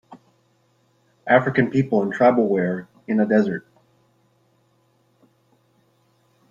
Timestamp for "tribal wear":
2.09-2.89